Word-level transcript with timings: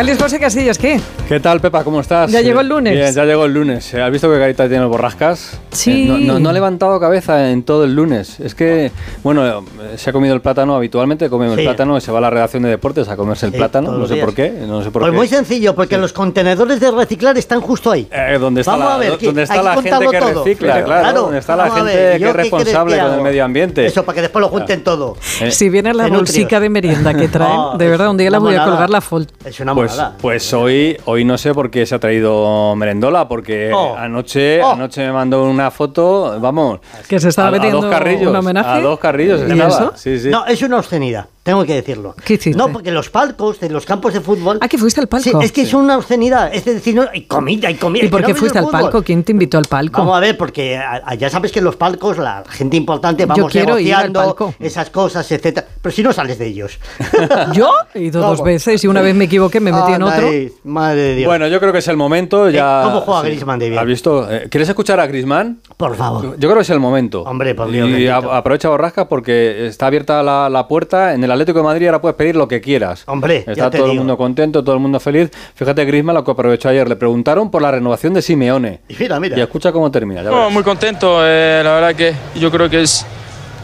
Feliz 0.00 0.16
José 0.18 0.40
Casillas, 0.40 0.78
¿qué? 0.78 0.98
¿Qué 1.28 1.40
tal, 1.40 1.60
Pepa? 1.60 1.84
¿Cómo 1.84 2.00
estás? 2.00 2.32
¿Ya 2.32 2.40
llegó 2.40 2.60
el 2.60 2.68
lunes? 2.70 2.94
Bien, 2.94 3.12
ya 3.14 3.26
llegó 3.26 3.44
el 3.44 3.52
lunes. 3.52 3.92
¿Has 3.94 4.10
visto 4.10 4.32
que 4.32 4.38
Carita 4.38 4.66
tiene 4.66 4.86
borrascas? 4.86 5.60
Sí. 5.72 6.04
Eh, 6.10 6.24
no, 6.26 6.40
no, 6.40 6.48
ha 6.48 6.52
levantado 6.54 6.98
cabeza 6.98 7.50
en 7.50 7.62
todo 7.64 7.84
el 7.84 7.94
lunes. 7.94 8.40
Es 8.40 8.54
que, 8.54 8.90
bueno, 9.22 9.46
eh, 9.46 9.62
se 9.96 10.08
ha 10.08 10.12
comido 10.14 10.34
el 10.34 10.40
plátano 10.40 10.74
habitualmente, 10.74 11.28
come 11.28 11.48
Sí. 11.52 11.60
el 11.60 11.66
plátano 11.66 11.98
y 11.98 12.00
se 12.00 12.10
va 12.12 12.16
a 12.18 12.20
la 12.22 12.30
redacción 12.30 12.62
de 12.62 12.70
deportes 12.70 13.08
a 13.10 13.16
comerse 13.16 13.44
el 13.44 13.52
Sí, 13.52 13.58
plátano. 13.58 13.92
No 13.92 14.06
sé 14.06 14.14
días. 14.14 14.24
por 14.24 14.34
qué. 14.34 14.50
No 14.66 14.82
sé 14.82 14.90
por 14.90 15.02
Pues 15.02 15.10
qué. 15.12 15.16
muy 15.18 15.28
sencillo, 15.28 15.74
porque 15.74 15.98
los 15.98 16.14
contenedores 16.14 16.80
de 16.80 16.90
reciclar 16.90 17.36
están 17.36 17.60
justo 17.60 17.90
ahí. 17.90 18.08
Eh, 18.10 18.38
¿Dónde 18.40 18.62
está 18.62 18.72
Vamos 18.72 18.88
la, 18.88 18.94
a 18.94 18.98
ver, 18.98 19.18
que 19.18 19.26
dónde 19.26 19.42
está 19.42 19.62
la 19.62 19.74
gente 19.74 19.90
que 20.10 20.18
todo. 20.18 20.44
recicla? 20.44 20.72
Pero, 20.76 20.86
claro, 20.86 21.20
¿dónde 21.20 21.38
está 21.38 21.56
la 21.56 21.62
vamos 21.64 21.76
a 21.78 21.84
gente 21.84 21.96
ver, 21.96 22.12
que 22.14 22.20
¿yo 22.20 22.28
es 22.30 22.36
responsable 22.36 22.98
con 22.98 23.12
el 23.12 23.20
medio 23.20 23.44
ambiente? 23.44 23.84
Eso, 23.84 24.02
para 24.02 24.16
que 24.16 24.22
después 24.22 24.40
lo 24.40 24.48
junten 24.48 24.82
todo. 24.82 25.16
Eh, 25.42 25.50
Si 25.50 25.68
viene 25.68 25.92
la 25.92 26.08
bolsica 26.08 26.58
de 26.58 26.70
merienda 26.70 27.12
que 27.12 27.28
traen, 27.28 27.54
No, 27.54 27.76
de 27.76 27.86
verdad, 27.86 28.08
un 28.08 28.16
día 28.16 28.30
la 28.30 28.38
voy 28.38 28.54
a 28.56 28.64
colgar 28.64 28.88
la 28.88 29.02
foto. 29.02 29.26
Es 29.44 29.60
una 29.60 29.74
Pues, 29.74 29.89
monada. 29.90 30.16
pues 30.20 30.52
hoy, 30.52 30.96
hoy 31.04 31.24
no 31.24 31.36
sé 31.38 31.52
por 31.54 31.70
qué 31.70 31.86
se 31.86 31.94
ha 31.94 31.98
traído 31.98 32.74
merendola, 32.76 33.28
porque 33.28 33.70
Oh. 33.74 33.94
anoche, 33.96 34.62
Oh. 34.62 34.72
anoche 34.72 35.00
me 35.06 35.12
mandó 35.12 35.44
una 35.44 35.70
foto, 35.70 36.38
vamos, 36.40 36.80
Que 37.08 37.18
se 37.20 37.28
estaba 37.28 37.48
a, 37.48 37.50
a 37.50 37.52
metiendo 37.52 37.80
dos 37.80 37.90
carrillos, 37.90 38.28
un 38.30 38.36
homenaje. 38.36 38.68
a 38.68 38.80
dos 38.80 38.98
carrillos 38.98 39.40
¿Y 39.48 39.52
estaba. 39.52 39.68
eso? 39.68 39.92
Sí, 39.96 40.18
sí. 40.18 40.28
No, 40.28 40.46
es 40.46 40.62
una 40.62 40.78
obscenidad, 40.78 41.26
tengo 41.42 41.64
que 41.64 41.74
decirlo. 41.74 42.14
¿Qué 42.24 42.34
hiciste? 42.34 42.56
No, 42.58 42.68
porque 42.72 42.90
los 42.90 43.10
palcos 43.10 43.60
de 43.60 43.68
los 43.70 43.84
campos 43.86 44.12
de 44.14 44.20
fútbol. 44.20 44.58
Ah, 44.60 44.68
que 44.68 44.78
fuiste 44.78 45.00
al 45.00 45.08
palco. 45.08 45.24
Sí, 45.24 45.32
es 45.42 45.52
que 45.52 45.62
es 45.62 45.74
una 45.74 45.96
obscenidad. 45.98 46.52
Es 46.54 46.64
decir, 46.64 46.94
no, 46.94 47.04
hay 47.12 47.22
comida, 47.24 47.68
hay 47.68 47.74
comida. 47.74 48.04
¿Y 48.04 48.08
por 48.08 48.22
qué 48.24 48.32
no 48.32 48.38
fuiste 48.38 48.58
al 48.58 48.64
fútbol. 48.66 48.80
palco? 48.82 49.02
¿Quién 49.02 49.24
te 49.24 49.32
invitó 49.32 49.58
al 49.58 49.64
palco? 49.66 50.00
Vamos 50.00 50.16
a 50.16 50.20
ver, 50.20 50.36
porque 50.36 50.76
a- 50.76 51.02
a- 51.04 51.14
ya 51.14 51.30
sabes 51.30 51.52
que 51.52 51.58
en 51.60 51.64
los 51.64 51.76
palcos 51.76 52.18
la 52.18 52.44
gente 52.48 52.76
importante 52.76 53.26
vamos 53.26 53.50
quiero 53.50 53.78
ir 53.78 53.94
al 53.94 54.12
negociando 54.12 54.20
palco. 54.36 54.54
esas 54.60 54.90
cosas, 54.90 55.30
etcétera. 55.30 55.66
Pero 55.82 55.94
si 55.94 56.02
no 56.02 56.12
sales 56.12 56.38
de 56.38 56.46
ellos. 56.46 56.78
¿Yo? 57.52 57.70
He 57.94 58.02
ido 58.02 58.20
dos 58.20 58.42
veces 58.42 58.82
y 58.84 58.86
una 58.86 59.00
vez 59.00 59.14
me 59.14 59.24
equivoqué, 59.24 59.60
me 59.60 59.69
metí 59.72 59.92
en 59.92 60.02
otro. 60.02 60.28
Madre 60.64 61.00
de 61.00 61.14
Dios. 61.16 61.26
Bueno, 61.28 61.46
yo 61.48 61.60
creo 61.60 61.72
que 61.72 61.78
es 61.78 61.88
el 61.88 61.96
momento 61.96 62.50
ya. 62.50 62.80
Eh, 62.80 62.84
¿cómo 62.84 63.00
juega 63.00 63.22
Griezmann 63.22 63.58
de 63.58 63.68
bien? 63.70 63.80
¿Has 63.80 63.86
visto? 63.86 64.30
Eh, 64.30 64.48
¿Quieres 64.50 64.68
escuchar 64.68 65.00
a 65.00 65.06
Griezmann? 65.06 65.60
por 65.76 65.96
favor. 65.96 66.36
Yo 66.38 66.48
creo 66.48 66.56
que 66.56 66.62
es 66.62 66.70
el 66.70 66.80
momento. 66.80 67.22
Hombre, 67.22 67.54
por 67.54 67.70
Dios, 67.70 67.88
Y 67.88 68.06
aprovecha 68.08 68.68
Borrasca 68.68 69.08
porque 69.08 69.66
está 69.66 69.86
abierta 69.86 70.22
la, 70.22 70.48
la 70.50 70.68
puerta. 70.68 71.14
En 71.14 71.24
el 71.24 71.30
Atlético 71.30 71.58
de 71.60 71.64
Madrid 71.64 71.86
ahora 71.86 72.00
puedes 72.00 72.16
pedir 72.16 72.36
lo 72.36 72.46
que 72.48 72.60
quieras. 72.60 73.04
Hombre, 73.06 73.38
Está 73.38 73.54
ya 73.54 73.70
te 73.70 73.78
todo 73.78 73.86
el 73.86 73.92
digo. 73.92 74.02
mundo 74.02 74.16
contento, 74.18 74.62
todo 74.62 74.74
el 74.74 74.80
mundo 74.80 75.00
feliz. 75.00 75.30
Fíjate 75.54 75.84
Griezmann 75.84 76.14
lo 76.16 76.24
que 76.24 76.30
aprovechó 76.32 76.68
ayer. 76.68 76.88
Le 76.88 76.96
preguntaron 76.96 77.50
por 77.50 77.62
la 77.62 77.70
renovación 77.70 78.12
de 78.14 78.22
Simeone. 78.22 78.80
Y 78.88 78.96
mira, 78.98 79.18
mira. 79.18 79.38
Y 79.38 79.40
escucha 79.40 79.72
cómo 79.72 79.90
termina. 79.90 80.22
ya 80.22 80.30
No, 80.30 80.50
muy 80.50 80.62
contento, 80.62 81.20
eh, 81.24 81.60
la 81.64 81.72
verdad 81.74 81.94
que 81.94 82.14
yo 82.38 82.50
creo 82.50 82.68
que 82.68 82.82
es 82.82 83.06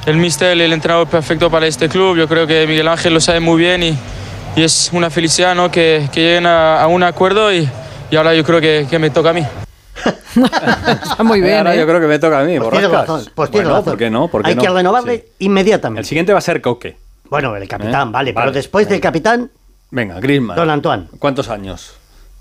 el 0.07 0.17
míster, 0.17 0.53
el 0.59 0.73
entrenador 0.73 1.07
perfecto 1.09 1.51
para 1.51 1.67
este 1.67 1.89
club. 1.89 2.17
Yo 2.17 2.27
creo 2.29 2.47
que 2.47 2.67
Miguel 2.67 2.89
Ángel 2.89 3.12
lo 3.15 3.21
sabe 3.21 3.41
muy 3.41 3.59
bien 3.59 3.83
y, 3.83 3.97
y 4.57 4.62
es 4.62 4.91
una 4.93 5.11
felicidad 5.11 5.55
¿no? 5.55 5.71
que, 5.71 6.09
que 6.12 6.21
lleguen 6.21 6.47
a, 6.47 6.83
a 6.83 6.87
un 6.89 7.03
acuerdo 7.03 7.53
y, 7.53 7.69
y 8.11 8.17
ahora 8.17 8.35
yo 8.35 8.43
creo 8.45 8.61
que, 8.61 8.87
que 8.89 8.99
me 8.99 9.11
toca 9.11 9.31
a 9.31 9.33
mí. 9.33 9.47
Está 10.35 11.23
muy 11.23 11.41
bien, 11.41 11.59
Ahora 11.59 11.75
¿eh? 11.75 11.79
yo 11.79 11.87
creo 11.87 12.01
que 12.01 12.07
me 12.07 12.19
toca 12.19 12.41
a 12.41 12.45
mí. 12.45 12.59
Pues 12.59 12.91
razón. 12.91 13.25
Pues 13.34 13.51
tienes 13.51 13.69
Bueno, 13.69 13.79
razón. 13.81 13.93
¿Por 13.93 13.99
qué 13.99 14.11
no? 14.11 14.29
¿Por 14.29 14.43
qué 14.43 14.49
Hay 14.51 14.55
no? 14.57 14.62
que 14.62 14.69
renovarle 14.69 15.17
Sí. 15.19 15.25
inmediatamente. 15.41 16.01
El 16.01 16.07
siguiente 16.07 16.33
va 16.33 16.39
a 16.39 16.43
ser 16.43 16.61
Coque. 16.61 16.97
Bueno, 17.31 17.57
el 17.57 17.67
capitán, 17.69 18.09
¿Eh? 18.09 18.12
vale, 18.12 18.33
pero 18.33 18.47
Vale, 18.47 18.53
después 18.57 18.89
del 18.89 19.01
capitán, 19.01 19.51
Venga, 19.91 20.21
Griezmann. 20.21 20.57
Don 20.57 20.69
Antoine. 20.71 21.07
¿Cuántos 21.19 21.49
años? 21.49 21.95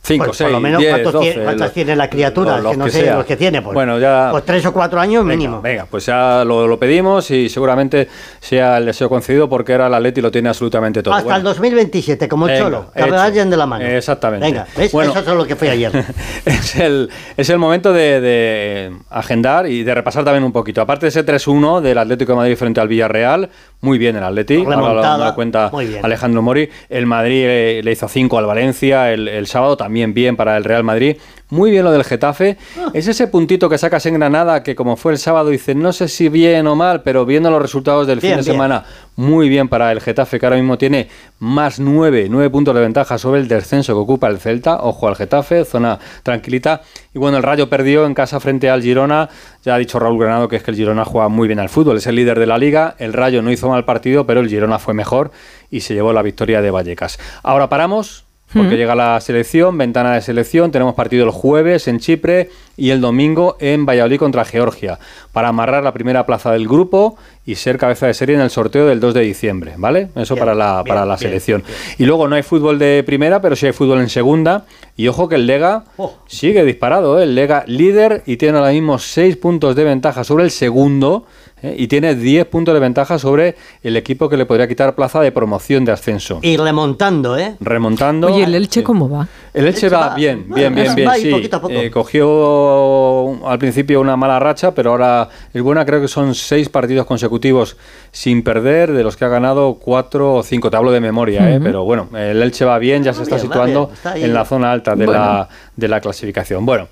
Cinco, 0.05 0.25
pues, 0.25 0.37
seis, 0.37 0.45
por 0.45 0.51
lo 0.53 0.59
menos 0.59 0.83
cuántos, 0.83 1.19
tiene, 1.21 1.43
cuántos 1.43 1.61
los- 1.67 1.73
tiene 1.73 1.95
la 1.95 2.09
criatura, 2.09 2.57
los 2.59 2.71
que 2.71 2.77
no 2.77 2.85
que 2.85 2.91
sé 2.91 3.01
sea. 3.01 3.15
los 3.15 3.25
que 3.25 3.35
tiene. 3.35 3.61
Pues, 3.61 3.73
Bueno, 3.73 3.97
ya- 3.99 4.29
pues 4.31 4.45
tres 4.45 4.65
o 4.65 4.71
cuatro 4.71 4.99
años 4.99 5.23
Venga, 5.25 5.35
mínimo. 5.35 5.61
Venga, 5.61 5.87
pues 5.89 6.05
ya 6.05 6.43
lo, 6.45 6.67
lo 6.67 6.77
pedimos 6.79 7.31
y 7.31 7.49
seguramente 7.49 8.07
sea 8.39 8.77
el 8.77 8.85
deseo 8.85 9.09
concedido 9.09 9.49
porque 9.49 9.73
era 9.73 9.87
el 9.87 9.93
Atleti 9.95 10.19
y 10.19 10.23
lo 10.23 10.29
tiene 10.29 10.49
absolutamente 10.49 11.01
todo. 11.01 11.13
Hasta 11.15 11.23
Bueno, 11.23 11.37
el 11.37 11.43
2027, 11.43 12.27
como 12.27 12.45
Venga, 12.45 12.59
Cholo, 12.59 12.91
que 12.95 13.09
vayan 13.09 13.49
de 13.49 13.57
la 13.57 13.65
mano. 13.65 13.83
Exactamente. 13.83 14.45
Venga, 14.45 14.67
¿ves? 14.77 14.91
Bueno. 14.91 15.09
Eso 15.11 15.19
es 15.21 15.27
lo 15.37 15.45
que 15.47 15.55
fue 15.55 15.69
ayer. 15.71 15.91
es, 16.45 16.75
el, 16.75 17.09
es 17.35 17.49
el 17.49 17.57
momento 17.57 17.91
de, 17.91 18.21
de 18.21 18.91
agendar 19.09 19.65
y 19.67 19.83
de 19.83 19.95
repasar 19.95 20.23
también 20.23 20.43
un 20.43 20.51
poquito. 20.51 20.81
Aparte 20.81 21.07
de 21.07 21.09
ese 21.09 21.25
3-1 21.25 21.81
del 21.81 21.97
Atlético 21.97 22.33
de 22.33 22.35
Madrid 22.37 22.55
frente 22.57 22.79
al 22.79 22.87
Villarreal, 22.87 23.49
muy 23.81 23.97
bien 23.97 24.15
el 24.17 24.23
Atleti. 24.23 24.57
Ahora 24.63 24.75
lo- 25.17 25.25
lo, 25.25 25.33
cuenta. 25.35 25.71
Alejandro 26.03 26.41
Mori. 26.43 26.69
El 26.89 27.07
Madrid 27.07 27.81
le 27.83 27.91
hizo 27.91 28.07
5 28.07 28.37
al 28.37 28.45
Valencia 28.45 29.11
el, 29.11 29.27
el 29.27 29.47
sábado, 29.47 29.75
también 29.77 29.94
bien 30.13 30.35
para 30.35 30.57
el 30.57 30.63
Real 30.63 30.83
Madrid. 30.83 31.17
Muy 31.49 31.69
bien 31.69 31.83
lo 31.83 31.91
del 31.91 32.03
Getafe. 32.03 32.57
Ah. 32.77 32.89
Es 32.93 33.07
ese 33.07 33.27
puntito 33.27 33.69
que 33.69 33.77
sacas 33.77 34.05
en 34.07 34.15
Granada 34.15 34.63
que 34.63 34.75
como 34.75 34.95
fue 34.95 35.11
el 35.11 35.19
sábado, 35.19 35.49
dices, 35.49 35.75
no 35.75 35.93
sé 35.93 36.07
si 36.07 36.27
bien 36.27 36.65
o 36.67 36.75
mal, 36.75 37.03
pero 37.03 37.25
viendo 37.25 37.51
los 37.51 37.61
resultados 37.61 38.07
del 38.07 38.19
fin 38.19 38.31
de 38.31 38.35
bien. 38.37 38.45
semana, 38.45 38.83
muy 39.15 39.47
bien 39.47 39.69
para 39.69 39.91
el 39.91 40.01
Getafe, 40.01 40.39
que 40.39 40.45
ahora 40.45 40.57
mismo 40.57 40.77
tiene 40.77 41.07
más 41.39 41.79
9, 41.79 42.27
9 42.29 42.49
puntos 42.49 42.73
de 42.73 42.81
ventaja 42.81 43.17
sobre 43.17 43.41
el 43.41 43.47
descenso 43.47 43.93
que 43.93 43.99
ocupa 43.99 44.27
el 44.27 44.39
Celta. 44.39 44.79
Ojo 44.81 45.07
al 45.07 45.15
Getafe, 45.15 45.65
zona 45.65 45.99
tranquilita. 46.23 46.81
Y 47.13 47.19
bueno, 47.19 47.37
el 47.37 47.43
Rayo 47.43 47.69
perdió 47.69 48.05
en 48.05 48.15
casa 48.15 48.39
frente 48.39 48.69
al 48.69 48.81
Girona. 48.81 49.29
Ya 49.63 49.75
ha 49.75 49.77
dicho 49.77 49.99
Raúl 49.99 50.19
Granado 50.19 50.47
que 50.47 50.55
es 50.55 50.63
que 50.63 50.71
el 50.71 50.77
Girona 50.77 51.05
juega 51.05 51.29
muy 51.29 51.47
bien 51.47 51.59
al 51.59 51.69
fútbol, 51.69 51.97
es 51.97 52.07
el 52.07 52.15
líder 52.15 52.39
de 52.39 52.47
la 52.47 52.57
liga. 52.57 52.95
El 52.97 53.13
Rayo 53.13 53.41
no 53.41 53.51
hizo 53.51 53.69
mal 53.69 53.85
partido, 53.85 54.25
pero 54.25 54.41
el 54.41 54.49
Girona 54.49 54.79
fue 54.79 54.93
mejor 54.93 55.31
y 55.69 55.81
se 55.81 55.93
llevó 55.93 56.11
la 56.11 56.21
victoria 56.21 56.61
de 56.61 56.71
Vallecas. 56.71 57.19
Ahora 57.43 57.69
paramos. 57.69 58.24
Porque 58.55 58.77
llega 58.77 58.95
la 58.95 59.19
selección, 59.19 59.77
ventana 59.77 60.13
de 60.15 60.21
selección, 60.21 60.71
tenemos 60.71 60.95
partido 60.95 61.25
el 61.25 61.31
jueves 61.31 61.87
en 61.89 61.99
Chipre 61.99 62.49
y 62.77 62.89
el 62.91 63.01
domingo 63.01 63.57
en 63.59 63.85
Valladolid 63.85 64.17
contra 64.17 64.45
Georgia, 64.45 64.97
para 65.33 65.49
amarrar 65.49 65.83
la 65.83 65.93
primera 65.93 66.25
plaza 66.25 66.51
del 66.51 66.67
grupo 66.67 67.17
y 67.45 67.55
ser 67.55 67.77
cabeza 67.77 68.07
de 68.07 68.13
serie 68.13 68.35
en 68.35 68.41
el 68.41 68.49
sorteo 68.49 68.85
del 68.87 68.99
2 68.99 69.13
de 69.13 69.21
diciembre, 69.21 69.73
¿vale? 69.77 70.09
Eso 70.15 70.35
Bien, 70.35 70.45
para 70.45 70.55
la, 70.55 70.83
bien, 70.83 70.95
para 70.95 71.05
la 71.05 71.15
bien, 71.15 71.29
selección. 71.29 71.63
Y 71.97 72.05
luego 72.05 72.27
no 72.27 72.35
hay 72.35 72.43
fútbol 72.43 72.79
de 72.79 73.03
primera, 73.05 73.41
pero 73.41 73.55
sí 73.55 73.65
hay 73.65 73.71
fútbol 73.73 73.99
en 73.99 74.09
segunda. 74.09 74.65
Y 74.97 75.07
ojo 75.09 75.27
que 75.29 75.35
el 75.35 75.45
Lega 75.47 75.83
Oh. 75.97 76.13
sigue 76.27 76.63
disparado, 76.63 77.19
¿eh? 77.19 77.23
el 77.23 77.35
Lega 77.35 77.63
líder 77.67 78.23
y 78.25 78.37
tiene 78.37 78.57
ahora 78.57 78.71
mismo 78.71 78.97
6 78.99 79.37
puntos 79.37 79.75
de 79.75 79.83
ventaja 79.83 80.23
sobre 80.23 80.43
el 80.45 80.51
segundo 80.51 81.25
¿eh? 81.65 81.75
y 81.77 81.87
tiene 81.87 82.15
10 82.15 82.45
puntos 82.47 82.73
de 82.73 82.79
ventaja 82.79 83.17
sobre 83.19 83.55
el 83.83 83.97
equipo 83.97 84.29
que 84.29 84.37
le 84.37 84.45
podría 84.45 84.67
quitar 84.67 84.95
plaza 84.95 85.19
de 85.21 85.31
promoción 85.31 85.85
de 85.85 85.91
ascenso. 85.91 86.39
Y 86.41 86.57
remontando, 86.57 87.37
¿eh? 87.37 87.55
Remontando. 87.59 88.27
Oye, 88.27 88.43
¿el 88.43 88.55
Elche 88.55 88.81
Sí. 88.81 88.83
cómo 88.83 89.09
va? 89.09 89.27
El 89.53 89.65
Elche 89.67 89.85
Elche 89.87 89.89
va 89.95 90.07
va- 90.09 90.15
bien, 90.15 90.45
bien, 90.53 90.73
bien, 90.75 90.95
bien. 90.95 91.07
ahí 91.09 91.21
Sí, 91.23 91.31
poquito 91.31 91.57
a 91.57 91.61
poco. 91.61 91.73
Eh, 91.73 91.89
cogió 91.91 93.47
al 93.47 93.57
principio 93.59 94.01
una 94.01 94.15
mala 94.15 94.39
racha, 94.39 94.73
pero 94.73 94.91
ahora 94.91 95.29
es 95.53 95.61
buena. 95.61 95.85
Creo 95.85 96.01
que 96.01 96.07
son 96.07 96.35
seis 96.35 96.69
partidos 96.69 97.05
consecutivos 97.05 97.77
sin 98.11 98.43
perder, 98.43 98.91
de 98.91 99.03
los 99.03 99.15
que 99.17 99.25
ha 99.25 99.29
ganado 99.29 99.75
cuatro 99.75 100.35
o 100.35 100.43
cinco. 100.43 100.69
Te 100.69 100.77
hablo 100.77 100.91
de 100.91 100.99
memoria, 101.01 101.49
eh, 101.55 101.59
pero 101.61 101.83
bueno, 101.83 102.09
el 102.17 102.41
Elche 102.41 102.65
va 102.65 102.77
bien, 102.79 103.03
ya 103.03 103.13
se 103.13 103.23
está 103.23 103.35
bien, 103.35 103.47
situando 103.47 103.85
bien, 103.87 103.95
está 103.95 104.17
en 104.17 104.33
la 104.33 104.45
zona 104.45 104.71
alta 104.71 104.95
de, 104.95 105.07
la, 105.07 105.47
de 105.75 105.87
la 105.87 105.99
clasificación. 106.01 106.65
Bueno, 106.65 106.87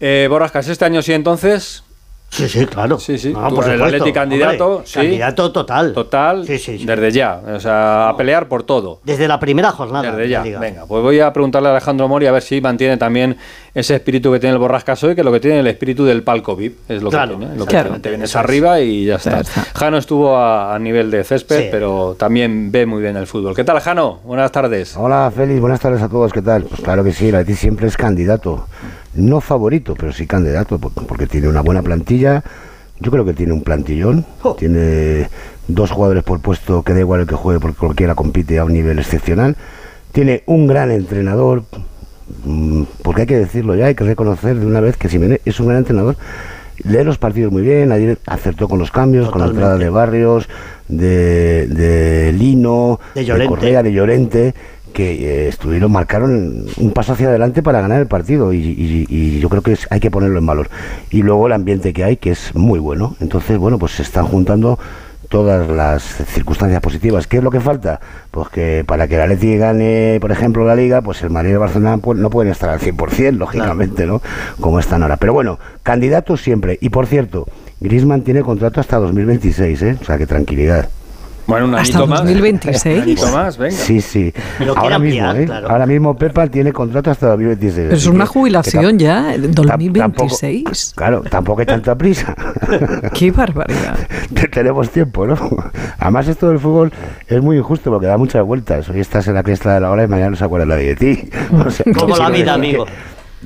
eh, 0.00 0.26
Borrascas, 0.28 0.68
este 0.68 0.84
año 0.84 1.02
sí 1.02 1.12
entonces. 1.12 1.82
Sí, 2.28 2.48
sí, 2.48 2.66
claro. 2.66 2.98
Sí, 2.98 3.16
sí. 3.18 3.32
No, 3.32 3.48
por 3.54 3.68
el. 3.70 3.80
Atleti 3.80 4.12
candidato, 4.12 4.66
Hombre, 4.66 4.86
sí. 4.86 4.94
Candidato 4.94 5.52
total. 5.52 5.92
Total, 5.94 6.44
Sí, 6.46 6.58
sí, 6.58 6.78
sí. 6.78 6.84
desde 6.84 7.10
ya. 7.12 7.40
O 7.54 7.60
sea, 7.60 8.10
a 8.10 8.16
pelear 8.16 8.46
por 8.48 8.64
todo. 8.64 9.00
Desde 9.04 9.26
la 9.28 9.38
primera 9.40 9.70
jornada. 9.72 10.10
Desde 10.12 10.28
ya. 10.28 10.42
Venga, 10.58 10.84
pues 10.86 11.02
voy 11.02 11.20
a 11.20 11.32
preguntarle 11.32 11.68
a 11.68 11.72
Alejandro 11.72 12.08
Mori 12.08 12.26
a 12.26 12.32
ver 12.32 12.42
si 12.42 12.60
mantiene 12.60 12.96
también 12.98 13.36
ese 13.74 13.94
espíritu 13.94 14.32
que 14.32 14.40
tiene 14.40 14.54
el 14.54 14.58
Borrascas 14.58 15.02
hoy, 15.04 15.14
que 15.14 15.22
lo 15.22 15.30
que 15.32 15.40
tiene 15.40 15.60
el 15.60 15.66
espíritu 15.66 16.04
del 16.04 16.22
palco 16.24 16.56
VIP. 16.56 16.90
Es 16.90 17.00
lo 17.02 17.10
Claro, 17.10 17.34
que 17.34 17.38
tiene. 17.46 17.56
Lo 17.56 17.64
que 17.64 17.70
claro. 17.70 17.88
tiene. 17.90 18.00
Te 18.02 18.08
vienes 18.10 18.36
arriba 18.36 18.80
y 18.80 19.06
ya 19.06 19.14
está. 19.16 19.42
Jano 19.74 19.96
estuvo 19.96 20.36
a, 20.36 20.74
a 20.74 20.78
nivel 20.78 21.10
de 21.10 21.24
césped, 21.24 21.56
Sí. 21.62 21.68
pero 21.70 22.16
también 22.18 22.70
ve 22.70 22.84
muy 22.86 23.00
bien 23.02 23.16
el 23.16 23.26
fútbol. 23.26 23.54
¿Qué 23.54 23.64
tal, 23.64 23.80
Jano? 23.80 24.20
Buenas 24.24 24.50
tardes. 24.52 24.96
Hola 24.96 25.32
Félix, 25.34 25.60
buenas 25.60 25.80
tardes 25.80 26.02
a 26.02 26.08
todos, 26.08 26.32
¿qué 26.32 26.42
tal? 26.42 26.64
Pues 26.64 26.80
claro 26.82 27.02
que 27.04 27.12
sí, 27.12 27.28
el 27.28 27.36
Atleti 27.36 27.54
siempre 27.58 27.86
es 27.86 27.96
candidato, 27.96 28.66
no 29.16 29.40
favorito, 29.40 29.94
pero 29.98 30.12
sí 30.12 30.26
candidato, 30.26 30.78
por- 30.78 30.92
porque 31.06 31.26
tiene 31.26 31.48
una 31.48 31.60
buena 31.62 31.82
plantilla, 31.82 32.42
yo 33.00 33.10
creo 33.10 33.24
que 33.24 33.34
tiene 33.34 33.52
un 33.52 33.62
plantillón, 33.62 34.24
Oh. 34.42 34.54
tiene 34.54 35.28
dos 35.68 35.90
jugadores 35.90 36.22
por 36.22 36.40
puesto 36.40 36.82
que 36.82 36.92
da 36.94 37.00
igual 37.00 37.20
el 37.22 37.26
que 37.26 37.34
juegue 37.34 37.60
porque 37.60 37.78
cualquiera 37.78 38.14
compite 38.14 38.58
a 38.58 38.64
un 38.64 38.72
nivel 38.72 38.98
excepcional, 38.98 39.56
tiene 40.12 40.42
un 40.46 40.66
gran 40.66 40.90
entrenador, 40.90 41.64
mm, 42.44 42.82
porque 43.02 43.22
hay 43.22 43.26
que 43.26 43.36
decirlo 43.38 43.74
ya, 43.74 43.86
hay 43.86 43.94
que 43.94 44.04
reconocer 44.04 44.56
de 44.58 44.66
una 44.66 44.80
vez 44.80 44.96
que 44.96 45.08
Simeone 45.08 45.40
es 45.44 45.60
un 45.60 45.66
gran 45.66 45.78
entrenador, 45.78 46.16
lee 46.84 47.04
los 47.04 47.18
partidos 47.18 47.52
muy 47.52 47.62
bien, 47.62 47.90
ayer 47.92 48.18
acertó 48.26 48.68
con 48.68 48.78
los 48.78 48.90
cambios, 48.90 49.30
con 49.30 49.40
la 49.42 49.48
entrada 49.48 49.76
de 49.78 49.90
Barrios, 49.90 50.48
de, 50.88 51.66
de 51.66 52.32
Lino, 52.32 53.00
De 53.14 53.24
Llorente. 53.24 53.48
Correa, 53.48 53.82
de 53.82 53.92
Llorente, 53.92 54.54
que 54.96 55.44
eh, 55.44 55.48
estuvieron, 55.48 55.92
marcaron 55.92 56.64
un 56.78 56.90
paso 56.92 57.12
hacia 57.12 57.28
adelante 57.28 57.62
para 57.62 57.82
ganar 57.82 58.00
el 58.00 58.06
partido 58.06 58.52
y, 58.54 58.56
y- 58.58 59.06
y 59.08 59.38
yo 59.40 59.50
creo 59.50 59.60
que 59.62 59.72
es- 59.72 59.86
hay 59.90 60.00
que 60.00 60.10
ponerlo 60.10 60.38
en 60.38 60.46
valor. 60.46 60.70
Y 61.10 61.22
luego 61.22 61.46
el 61.46 61.52
ambiente 61.52 61.92
que 61.92 62.02
hay, 62.02 62.16
que 62.16 62.30
es 62.30 62.54
muy 62.54 62.78
bueno. 62.78 63.14
Entonces, 63.20 63.58
bueno, 63.58 63.78
pues 63.78 63.92
se 63.92 64.02
están 64.02 64.24
juntando 64.26 64.78
todas 65.28 65.68
las 65.68 66.02
circunstancias 66.02 66.80
positivas. 66.80 67.26
¿Qué 67.26 67.36
es 67.38 67.42
lo 67.44 67.50
que 67.50 67.60
falta? 67.60 68.00
Pues 68.30 68.48
que 68.48 68.84
para 68.86 69.06
que 69.06 69.16
el 69.16 69.20
Atleti 69.22 69.56
gane, 69.58 70.18
por 70.20 70.32
ejemplo, 70.32 70.64
la 70.64 70.74
Liga, 70.76 71.02
pues 71.02 71.20
el 71.22 71.30
Madrid 71.30 71.50
y 71.50 71.52
el 71.54 71.58
Barcelona 71.58 71.98
pues, 71.98 72.18
no 72.18 72.30
pueden 72.30 72.50
estar 72.50 72.70
al 72.70 72.78
100%, 72.80 73.36
lógicamente, 73.36 74.06
¿no? 74.06 74.22
Como 74.60 74.78
están 74.78 75.02
ahora. 75.02 75.16
Pero 75.18 75.32
bueno, 75.34 75.58
candidatos 75.82 76.40
siempre. 76.42 76.78
Y 76.80 76.88
por 76.88 77.06
cierto, 77.06 77.46
Griezmann 77.80 78.22
tiene 78.22 78.40
contrato 78.42 78.80
hasta 78.80 78.96
2026, 78.98 79.82
¿eh? 79.82 79.98
O 80.00 80.04
sea, 80.04 80.16
que 80.16 80.26
tranquilidad. 80.26 80.88
Bueno, 81.46 81.66
un 81.66 81.74
Hasta 81.76 82.04
más. 82.06 82.20
2026. 82.24 82.96
Un 82.96 83.02
añito 83.02 83.26
más, 83.28 83.56
venga. 83.56 83.76
Sí, 83.76 84.00
sí. 84.00 84.32
Ahora 84.74 84.98
mismo, 84.98 85.26
ampliar, 85.28 85.40
¿eh? 85.40 85.44
claro. 85.46 85.70
Ahora 85.70 85.86
mismo 85.86 86.16
Pepa 86.16 86.46
tiene 86.48 86.72
contrato 86.72 87.10
hasta 87.10 87.28
2026. 87.28 87.84
Pero 87.86 87.96
es 87.96 88.06
una 88.06 88.26
jubilación 88.26 88.98
ya, 88.98 89.32
en 89.34 89.52
tam- 89.54 89.64
2026. 89.66 90.64
tampoco- 90.64 90.96
claro, 90.96 91.22
tampoco 91.30 91.60
hay 91.60 91.66
tanta 91.66 91.94
prisa. 91.94 92.34
Qué 93.14 93.30
barbaridad. 93.30 93.96
Tenemos 94.52 94.90
tiempo, 94.90 95.24
¿no? 95.26 95.36
Además, 96.00 96.26
esto 96.28 96.48
del 96.48 96.58
fútbol 96.58 96.92
es 97.28 97.40
muy 97.40 97.56
injusto 97.58 97.90
porque 97.90 98.06
da 98.06 98.16
muchas 98.18 98.44
vueltas. 98.44 98.88
Hoy 98.88 98.98
estás 99.00 99.28
en 99.28 99.34
la 99.34 99.42
cresta 99.44 99.74
de 99.74 99.80
la 99.80 99.90
hora 99.90 100.02
y 100.04 100.08
mañana 100.08 100.30
no 100.30 100.36
se 100.36 100.44
acuerda 100.44 100.66
nadie 100.66 100.94
de 100.94 100.96
ti. 100.96 101.30
O 101.66 101.70
sea, 101.70 101.86
Como 101.92 102.16
la 102.16 102.28
vida, 102.30 102.54
amigo. 102.54 102.84
que- 102.86 102.92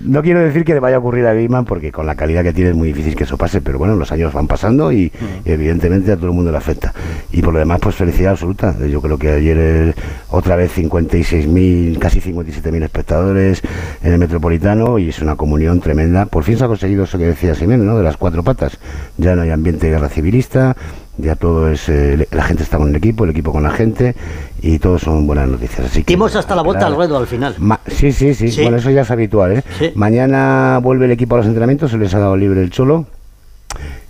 no 0.01 0.23
quiero 0.23 0.41
decir 0.41 0.65
que 0.65 0.75
le 0.75 0.81
vaya 0.81 0.97
a 0.97 0.99
ocurrir 0.99 1.27
a 1.27 1.35
Gaiman 1.35 1.65
porque 1.65 1.93
con 1.93 2.07
la 2.07 2.15
calidad 2.15 2.43
que 2.43 2.53
tiene 2.53 2.71
es 2.71 2.77
muy 2.77 2.89
difícil 2.89 3.15
que 3.15 3.25
eso 3.25 3.37
pase, 3.37 3.61
pero 3.61 3.79
bueno, 3.79 3.97
los 3.97 4.11
años 4.13 4.33
van 4.33 4.47
pasando 4.47 4.91
y 4.93 5.13
evidentemente 5.45 6.13
a 6.13 6.17
todo 6.17 6.27
el 6.27 6.33
mundo 6.33 6.51
le 6.51 6.59
afecta. 6.59 6.95
Y 7.33 7.43
por 7.43 7.53
lo 7.53 7.59
demás, 7.59 7.81
pues 7.83 7.97
felicidad 7.97 8.33
absoluta. 8.33 8.75
Yo 8.87 9.01
creo 9.01 9.19
que 9.19 9.31
ayer 9.31 9.57
eh, 9.59 9.95
otra 10.31 10.57
vez 10.57 10.77
56.000, 10.77 11.99
casi 11.99 12.21
57.000 12.21 12.83
espectadores 12.83 13.63
en 14.03 14.13
el 14.13 14.19
Metropolitano 14.19 14.99
y 14.99 15.11
es 15.11 15.21
una 15.21 15.37
comunión 15.37 15.81
tremenda. 15.81 16.27
Por 16.27 16.45
fin 16.45 16.57
se 16.57 16.65
ha 16.65 16.69
conseguido 16.69 17.05
eso 17.05 17.19
que 17.19 17.27
decía 17.27 17.55
Jiménez, 17.55 17.87
¿no? 17.87 17.99
De 17.99 18.05
las 18.05 18.17
cuatro 18.17 18.43
patas. 18.43 18.79
Ya 19.19 19.37
no 19.37 19.43
hay 19.43 19.51
ambiente 19.51 19.87
de 19.87 19.93
guerra 19.93 20.09
civilista, 20.09 20.77
ya 21.23 21.37
todo 21.37 21.71
es, 21.71 21.89
eh, 21.89 22.27
la 22.31 22.43
gente 22.45 22.63
está 22.63 22.79
con 22.79 22.89
el 22.91 22.97
equipo, 22.97 23.25
el 23.25 23.31
equipo 23.31 23.53
con 23.53 23.63
la 23.63 23.71
gente 23.71 24.15
y 24.63 24.79
todo 24.79 24.99
son 24.99 25.27
buenas 25.27 25.49
noticias. 25.49 25.87
Así 25.87 26.03
que, 26.05 26.13
Dimos 26.13 26.35
hasta 26.37 26.55
la 26.55 26.63
vuelta 26.63 26.87
al 26.87 26.95
ruedo 26.95 27.17
al 27.19 27.27
final. 27.27 27.55
Ma- 27.59 27.81
sí, 27.87 28.13
sí, 28.13 28.35
sí, 28.35 28.51
Sí. 28.51 28.63
Bueno, 28.63 28.77
eso 28.79 28.91
ya 28.91 29.03
es 29.03 29.11
habitual, 29.11 29.53
¿eh? 29.59 29.63
Sí. 29.79 29.93
Mañana 29.95 30.79
vuelve 30.83 31.05
el 31.07 31.11
equipo 31.13 31.35
a 31.35 31.39
los 31.39 31.47
entrenamientos, 31.47 31.91
se 31.91 31.99
les 31.99 32.13
ha 32.15 32.19
dado 32.19 32.37
libre 32.37 32.63
el 32.63 32.71
Cholo. 32.71 33.07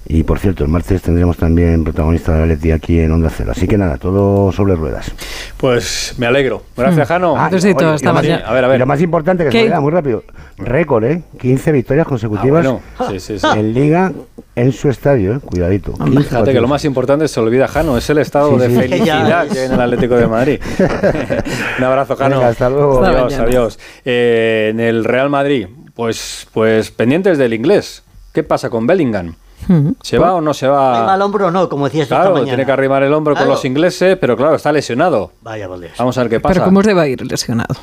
Y 0.07 0.25
por 0.25 0.41
cierto, 0.41 0.65
el 0.65 0.71
martes 0.71 1.03
tendremos 1.03 1.37
también 1.37 1.85
protagonista 1.85 2.33
de 2.33 2.41
la 2.41 2.47
Leti 2.47 2.73
aquí 2.73 2.99
en 2.99 3.13
Onda 3.13 3.31
Cero. 3.31 3.53
Así 3.53 3.69
que 3.69 3.79
nada, 3.79 3.97
todo 3.97 4.51
sobre 4.51 4.75
ruedas. 4.75 5.13
Pues 5.61 6.15
me 6.17 6.25
alegro. 6.27 6.63
Gracias, 6.75 7.07
Jano. 7.07 7.35
Ah, 7.37 7.51
oye, 7.53 7.71
hasta 7.71 8.09
lo 8.09 8.15
más-. 8.15 8.25
A 8.47 8.53
ver, 8.55 8.65
a 8.65 8.69
ver. 8.69 8.81
lo 8.81 8.87
más 8.87 9.01
importante 9.03 9.45
que 9.45 9.51
¿Qué? 9.51 9.59
se 9.59 9.65
me 9.65 9.71
da 9.71 9.81
muy 9.81 9.91
rápido. 9.93 10.25
Récord, 10.57 11.05
¿eh? 11.05 11.23
15 11.39 11.73
victorias 11.73 12.07
Ah, 12.07 12.09
consecutivas 12.09 12.65
bueno. 12.65 12.81
Sí, 13.11 13.21
sí, 13.21 13.39
sí. 13.39 13.47
en 13.55 13.75
Liga 13.75 14.11
en 14.57 14.73
su 14.73 14.89
estadio, 14.89 15.35
¿eh? 15.35 15.41
Cuidadito. 15.45 15.93
15 15.93 16.23
Fíjate 16.23 16.53
que 16.55 16.61
lo 16.63 16.69
más 16.69 16.85
importante 16.87 17.29
se 17.29 17.39
olvida, 17.41 17.69
Jano, 17.69 17.99
es 17.99 18.09
el 18.09 18.19
estado 18.19 18.53
Sí, 18.53 18.57
de 18.59 18.71
felicidad 18.71 19.49
que 19.49 19.59
hay 19.59 19.67
en 19.67 19.73
el 19.73 19.81
Atlético 19.83 20.17
de 20.17 20.27
Madrid. 20.27 20.61
Un 21.79 21.85
abrazo, 21.85 22.17
Jano. 22.17 22.37
Venga, 22.37 22.49
hasta 22.49 22.71
luego. 22.71 23.05
Hasta 23.05 23.11
Adiós, 23.19 23.25
mañana. 23.33 23.45
adiós. 23.45 23.79
Eh, 24.07 24.69
en 24.71 24.81
el 24.81 25.05
Real 25.05 25.29
Madrid, 25.29 25.67
pues, 25.95 26.47
pues 26.55 26.91
pendientes 26.91 27.37
del 27.37 27.53
inglés. 27.53 28.03
¿Qué 28.33 28.43
pasa 28.43 28.71
con 28.71 28.87
Bellingham? 28.87 29.35
Mm. 29.69 29.91
¿Se 30.03 30.19
va 30.19 30.35
o 30.35 30.41
no 30.41 30.55
se 30.55 30.67
Arriba 30.67 31.05
va? 31.05 31.15
al 31.15 31.23
hombro 31.23 31.47
o 31.49 31.51
no, 31.51 31.69
como 31.69 31.87
decías 31.87 32.05
esta 32.05 32.17
Claro, 32.17 32.33
mañana. 32.33 32.49
tiene 32.51 32.67
que 32.67 32.73
arrimar 32.73 33.03
el 33.03 33.13
hombro 33.13 33.35
con 33.35 33.47
los 33.49 33.65
ingleses, 33.65 34.17
pero 34.21 34.37
claro, 34.37 34.57
está 34.57 34.73
lesionado. 34.73 35.33
Vaya, 35.43 35.69
Dios. 35.69 35.93
Vamos 35.99 36.17
a 36.19 36.23
ver 36.23 36.31
qué 36.31 36.41
pasa. 36.41 36.55
Pero 36.55 36.65
¿cómo 36.65 36.83
se 36.83 36.95
va 36.95 37.03
a 37.03 37.09
ir 37.09 37.21
lesionado? 37.25 37.75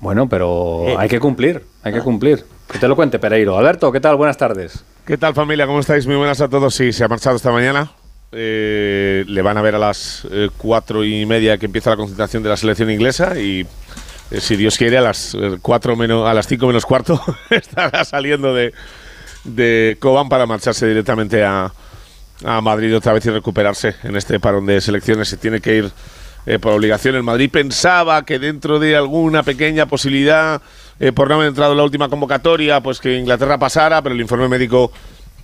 Bueno, 0.00 0.28
pero 0.28 0.84
Eh. 0.86 0.96
hay 0.98 1.08
que 1.08 1.20
cumplir, 1.20 1.64
hay 1.82 1.92
que 1.92 2.00
cumplir. 2.00 2.44
Que 2.70 2.78
te 2.78 2.88
lo 2.88 2.96
cuente 2.96 3.18
Pereiro. 3.18 3.56
Alberto, 3.56 3.92
¿qué 3.92 4.00
tal? 4.00 4.16
Buenas 4.16 4.36
tardes. 4.36 4.84
¿Qué 5.06 5.16
tal 5.18 5.34
familia? 5.34 5.66
¿Cómo 5.66 5.80
estáis? 5.80 6.06
Muy 6.06 6.16
buenas 6.16 6.40
a 6.40 6.48
todos. 6.48 6.74
Sí, 6.74 6.92
se 6.92 7.04
ha 7.04 7.08
marchado 7.08 7.36
esta 7.36 7.50
mañana. 7.52 7.90
Eh, 8.34 9.24
le 9.26 9.42
van 9.42 9.58
a 9.58 9.62
ver 9.62 9.74
a 9.74 9.78
las 9.78 10.26
eh, 10.30 10.48
cuatro 10.56 11.04
y 11.04 11.26
media 11.26 11.58
que 11.58 11.66
empieza 11.66 11.90
la 11.90 11.96
concentración 11.96 12.42
de 12.42 12.48
la 12.48 12.56
selección 12.56 12.90
inglesa 12.90 13.38
y 13.38 13.66
eh, 14.30 14.40
si 14.40 14.56
Dios 14.56 14.78
quiere 14.78 14.96
a 14.96 15.02
las 15.02 15.36
cuatro 15.60 15.96
menos 15.96 16.26
a 16.26 16.32
las 16.32 16.46
cinco 16.46 16.66
menos 16.66 16.86
cuarto 16.86 17.20
estará 17.50 18.02
saliendo 18.06 18.54
de, 18.54 18.72
de 19.44 19.96
Cobán 20.00 20.28
para 20.28 20.46
marcharse 20.46 20.86
directamente 20.86 21.44
a, 21.44 21.72
a 22.44 22.60
Madrid 22.60 22.96
otra 22.96 23.12
vez 23.12 23.24
y 23.26 23.30
recuperarse 23.30 23.94
en 24.02 24.16
este 24.16 24.40
parón 24.40 24.66
de 24.66 24.80
selecciones. 24.80 25.28
Se 25.28 25.36
tiene 25.36 25.60
que 25.60 25.76
ir 25.76 25.92
eh, 26.44 26.58
por 26.58 26.72
obligación. 26.72 27.14
El 27.14 27.22
Madrid 27.22 27.50
pensaba 27.52 28.24
que 28.24 28.40
dentro 28.40 28.80
de 28.80 28.96
alguna 28.96 29.44
pequeña 29.44 29.86
posibilidad, 29.86 30.60
eh, 30.98 31.12
por 31.12 31.28
no 31.28 31.36
haber 31.36 31.48
entrado 31.48 31.72
en 31.72 31.78
la 31.78 31.84
última 31.84 32.08
convocatoria, 32.08 32.80
pues 32.80 32.98
que 32.98 33.16
Inglaterra 33.16 33.58
pasara, 33.58 34.02
pero 34.02 34.14
el 34.14 34.20
informe 34.20 34.48
médico 34.48 34.90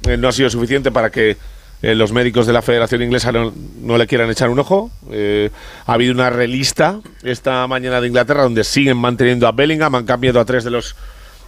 eh, 0.09 0.17
no 0.17 0.27
ha 0.27 0.33
sido 0.33 0.51
suficiente 0.51 0.91
para 0.91 1.11
que 1.11 1.37
los 1.81 2.11
médicos 2.11 2.49
de 2.49 2.53
la 2.53 2.61
Federación 2.61 3.03
Inglesa 3.03 3.31
no, 3.31 3.99
le 3.99 4.07
quieran 4.09 4.29
echar 4.29 4.51
un 4.51 4.59
ojo. 4.59 4.91
Ha 5.87 5.93
habido 5.93 6.13
una 6.13 6.29
relista 6.29 6.99
esta 7.23 7.65
mañana 7.69 8.01
de 8.01 8.09
Inglaterra 8.09 8.43
donde 8.43 8.65
siguen 8.65 8.97
manteniendo 8.97 9.47
a 9.47 9.53
Bellingham, 9.53 9.95
han 9.95 10.05
cambiado 10.05 10.41
a 10.41 10.45
tres 10.45 10.65
de 10.65 10.73
los 10.73 10.97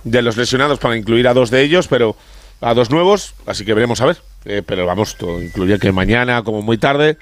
de 0.05 0.23
los 0.23 0.37
lesionados 0.37 0.79
para 0.79 0.97
incluir 0.97 1.27
a 1.27 1.35
dos 1.35 1.51
de 1.51 1.63
ellos, 1.63 1.89
pero 1.89 2.15
a 2.61 2.75
dos 2.75 2.91
nuevos, 2.91 3.35
así 3.47 3.65
que 3.65 3.75
veremos 3.75 4.01
a 4.01 4.07
ver. 4.07 4.19
Eh, 4.45 4.63
pero 4.65 4.87
vamos, 4.87 5.17
todo 5.17 5.43
incluye 5.43 5.79
que 5.79 5.93
mañana, 5.93 6.43
como 6.43 6.63
muy 6.63 6.79
tarde, 6.79 7.19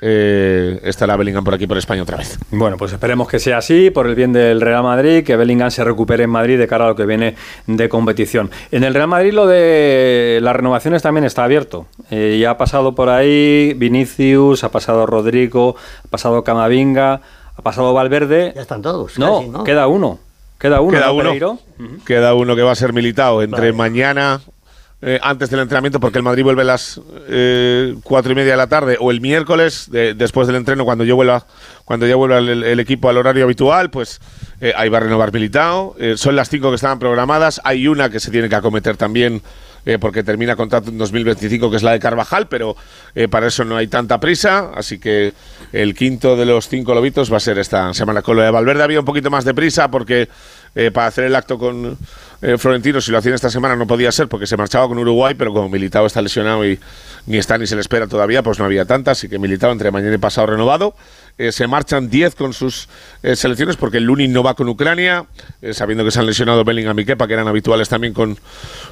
eh, 0.00 0.78
estará 0.84 1.16
Bellingham 1.16 1.42
por 1.44 1.54
aquí, 1.54 1.66
por 1.66 1.78
España 1.78 2.02
otra 2.02 2.18
vez. 2.18 2.38
Bueno, 2.50 2.76
pues 2.76 2.92
esperemos 2.92 3.28
que 3.28 3.38
sea 3.38 3.58
así, 3.58 3.90
por 3.90 4.06
el 4.06 4.14
bien 4.14 4.32
del 4.32 4.60
Real 4.60 4.82
Madrid, 4.82 5.24
que 5.24 5.34
Bellingham 5.36 5.70
se 5.70 5.82
recupere 5.82 6.24
en 6.24 6.30
Madrid 6.30 6.58
de 6.58 6.68
cara 6.68 6.84
a 6.84 6.88
lo 6.88 6.94
que 6.94 7.06
viene 7.06 7.34
de 7.66 7.88
competición. 7.88 8.50
En 8.70 8.84
el 8.84 8.94
Real 8.94 9.08
Madrid 9.08 9.32
lo 9.32 9.46
de 9.46 10.38
las 10.42 10.54
renovaciones 10.54 11.02
también 11.02 11.24
está 11.24 11.44
abierto. 11.44 11.86
Eh, 12.10 12.38
ya 12.40 12.50
ha 12.50 12.58
pasado 12.58 12.94
por 12.94 13.08
ahí 13.08 13.74
Vinicius, 13.74 14.62
ha 14.62 14.70
pasado 14.70 15.06
Rodrigo, 15.06 15.74
ha 16.04 16.08
pasado 16.08 16.44
Camavinga, 16.44 17.20
ha 17.56 17.62
pasado 17.62 17.92
Valverde. 17.92 18.52
Ya 18.54 18.62
están 18.62 18.82
todos. 18.82 19.18
No, 19.18 19.38
casi, 19.38 19.48
¿no? 19.50 19.64
queda 19.64 19.86
uno. 19.88 20.20
Queda 20.58 20.80
uno, 20.80 20.98
Queda 20.98 21.06
¿no, 21.06 21.14
uno. 21.14 21.58
Queda 22.04 22.34
uno 22.34 22.56
que 22.56 22.62
va 22.62 22.72
a 22.72 22.76
ser 22.76 22.92
militado 22.92 23.42
entre 23.42 23.70
Vale. 23.70 23.72
mañana, 23.72 24.40
eh, 25.00 25.20
antes 25.22 25.48
del 25.50 25.60
entrenamiento, 25.60 26.00
porque 26.00 26.18
el 26.18 26.24
Madrid 26.24 26.42
vuelve 26.42 26.62
a 26.62 26.64
las 26.64 27.00
eh, 27.28 27.94
cuatro 28.02 28.32
y 28.32 28.34
media 28.34 28.52
de 28.52 28.56
la 28.56 28.66
tarde, 28.66 28.96
o 28.98 29.10
el 29.12 29.20
miércoles, 29.20 29.88
de- 29.90 30.14
después 30.14 30.46
del 30.48 30.56
entreno, 30.56 30.84
cuando 30.84 31.04
yo 31.04 31.14
vuelva, 31.14 31.46
cuando 31.84 32.06
ya 32.06 32.16
vuelva 32.16 32.38
el, 32.38 32.80
equipo 32.80 33.08
al 33.08 33.16
horario 33.16 33.44
habitual, 33.44 33.90
pues 33.90 34.20
eh, 34.60 34.72
ahí 34.76 34.88
va 34.88 34.98
a 34.98 35.02
renovar 35.02 35.32
militado. 35.32 35.94
Eh, 36.00 36.14
son 36.16 36.34
las 36.34 36.48
cinco 36.48 36.70
que 36.70 36.74
estaban 36.76 36.98
programadas. 36.98 37.60
Hay 37.64 37.86
una 37.86 38.10
que 38.10 38.18
se 38.20 38.30
tiene 38.30 38.48
que 38.48 38.56
acometer 38.56 38.96
también. 38.96 39.40
porque 40.00 40.22
termina 40.22 40.54
contrato 40.54 40.90
en 40.90 40.98
2025, 40.98 41.70
que 41.70 41.76
es 41.78 41.82
la 41.82 41.92
de 41.92 41.98
Carvajal, 41.98 42.46
pero 42.48 42.76
para 43.30 43.46
eso 43.46 43.64
no 43.64 43.74
hay 43.74 43.86
tanta 43.86 44.20
prisa, 44.20 44.70
así 44.74 44.98
que 44.98 45.32
el 45.72 45.94
quinto 45.94 46.36
de 46.36 46.44
los 46.44 46.68
cinco 46.68 46.94
lobitos 46.94 47.32
va 47.32 47.38
a 47.38 47.40
ser 47.40 47.58
esta 47.58 47.94
semana. 47.94 48.20
Con 48.20 48.36
lo 48.36 48.42
de 48.42 48.50
Valverde 48.50 48.82
había 48.82 48.98
un 49.00 49.06
poquito 49.06 49.30
más 49.30 49.46
de 49.46 49.54
prisa, 49.54 49.90
porque 49.90 50.28
eh, 50.74 50.90
para 50.90 51.08
hacer 51.08 51.24
el 51.24 51.34
acto 51.34 51.58
con 51.58 51.96
eh, 52.40 52.56
Florentino, 52.56 53.00
si 53.00 53.10
lo 53.10 53.18
hacían 53.18 53.34
esta 53.34 53.50
semana 53.50 53.74
no 53.74 53.88
podía 53.88 54.12
ser, 54.12 54.28
porque 54.28 54.46
se 54.46 54.56
marchaba 54.56 54.86
con 54.86 54.96
Uruguay, 54.98 55.34
pero 55.36 55.52
como 55.52 55.68
Militao 55.68 56.06
está 56.06 56.22
lesionado 56.22 56.64
y 56.64 56.78
ni 57.26 57.36
está 57.36 57.58
ni 57.58 57.66
se 57.66 57.74
le 57.74 57.80
espera 57.80 58.06
todavía, 58.06 58.44
pues 58.44 58.60
no 58.60 58.64
había 58.64 58.84
tanta, 58.84 59.10
así 59.10 59.28
que 59.28 59.40
Militao 59.40 59.72
entre 59.72 59.90
mañana 59.90 60.14
y 60.14 60.18
pasado 60.18 60.46
renovado. 60.46 60.94
Eh, 61.36 61.50
se 61.50 61.66
marchan 61.66 62.10
10 62.10 62.36
con 62.36 62.52
sus 62.52 62.88
eh, 63.22 63.34
selecciones 63.34 63.76
porque 63.76 63.98
el 63.98 64.04
Lunin 64.04 64.32
no 64.32 64.42
va 64.42 64.54
con 64.54 64.68
Ucrania, 64.68 65.26
sabiendo 65.72 66.04
que 66.04 66.10
se 66.10 66.20
han 66.20 66.26
lesionado 66.26 66.64
Bellingham 66.64 66.98
y 66.98 67.04
Kepa, 67.04 67.26
que 67.26 67.34
eran 67.34 67.46
habituales 67.48 67.88
también 67.88 68.12
con, 68.12 68.38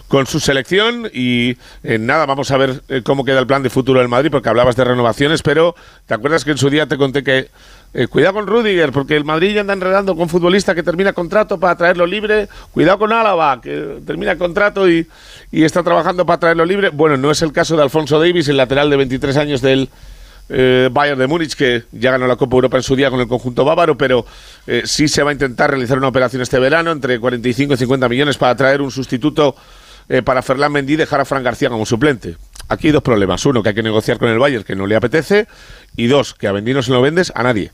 con 0.09 0.27
su 0.27 0.39
selección. 0.41 1.09
Y 1.13 1.57
nada, 1.83 2.27
vamos 2.27 2.51
a 2.51 2.57
ver 2.57 2.83
cómo 3.05 3.25
queda 3.25 3.41
el 3.41 3.47
plan 3.47 3.63
de 3.63 3.71
futuro 3.71 3.99
del 4.01 4.09
Madrid, 4.09 4.31
porque 4.31 4.49
hablabas 4.49 4.77
de 4.77 4.85
renovaciones, 4.85 5.43
pero 5.43 5.75
¿te 6.07 6.15
acuerdas 6.15 6.45
que 6.45 6.53
en 6.53 6.59
su 6.59 6.71
día 6.71 6.87
te 6.87 6.97
conté 6.97 7.25
que 7.25 7.51
eh, 7.99 8.09
cuidado 8.09 8.35
con 8.35 8.47
Rudiger, 8.47 8.93
porque 8.93 9.17
el 9.17 9.25
Madrid 9.25 9.55
ya 9.55 9.63
anda 9.63 9.73
enredando 9.73 10.15
con 10.15 10.29
futbolista 10.29 10.75
que 10.75 10.83
termina 10.83 11.15
contrato 11.15 11.59
para 11.59 11.77
traerlo 11.77 12.05
libre. 12.05 12.47
Cuidado 12.71 12.99
con 12.99 13.11
Álava, 13.11 13.59
que 13.63 14.03
termina 14.05 14.37
contrato 14.37 14.87
y, 14.87 15.09
está 15.51 15.83
trabajando 15.83 16.27
para 16.27 16.39
traerlo 16.39 16.67
libre. 16.67 16.91
Bueno, 16.91 17.17
no 17.17 17.31
es 17.31 17.41
el 17.41 17.53
caso 17.53 17.75
de 17.75 17.83
Alfonso 17.83 18.21
Davis, 18.21 18.49
el 18.49 18.59
lateral 18.59 18.91
de 18.91 18.99
23 18.99 19.39
años 19.39 19.63
del 19.63 19.89
eh, 20.51 20.91
Bayern 20.93 21.19
de 21.19 21.27
Múnich, 21.27 21.55
que 21.55 21.85
ya 21.91 22.11
ganó 22.11 22.27
la 22.27 22.37
Copa 22.37 22.57
Europa 22.57 22.77
en 22.77 22.83
su 22.83 22.95
día 22.97 23.09
con 23.09 23.19
el 23.19 23.29
conjunto 23.29 23.65
bávaro, 23.65 23.97
pero 23.97 24.27
eh, 24.67 24.83
sí 24.85 25.09
se 25.09 25.23
va 25.23 25.31
a 25.31 25.33
intentar 25.33 25.71
realizar 25.71 25.97
una 25.97 26.09
operación 26.09 26.43
este 26.43 26.59
verano 26.59 26.93
entre 26.93 27.19
45 27.19 27.73
y 27.73 27.77
50 27.79 28.11
millones 28.11 28.37
para 28.37 28.55
traer 28.55 28.83
un 28.83 28.91
sustituto 28.91 29.57
para 30.25 30.41
Ferland 30.41 30.73
Mendy 30.73 30.93
y 30.93 30.97
dejar 30.97 31.21
a 31.21 31.25
Fran 31.25 31.43
García 31.43 31.69
como 31.69 31.85
suplente. 31.85 32.37
Aquí 32.69 32.89
hay 32.89 32.93
dos 32.93 33.03
problemas. 33.03 33.45
Uno, 33.47 33.63
que 33.63 33.71
hay 33.71 33.75
que 33.75 33.83
negociar 33.83 34.19
con 34.19 34.29
el 34.29 34.39
Bayern, 34.39 34.65
que 34.65 34.75
no 34.75 34.87
le 34.87 34.97
apetece. 34.97 35.47
Y 35.97 36.07
dos, 36.09 36.35
que 36.35 36.47
a 36.49 36.53
Mendy 36.53 36.75
no 36.75 36.83
se 36.83 36.93
lo 36.93 37.01
vendes 37.03 37.33
a 37.35 37.43
nadie. 37.43 37.71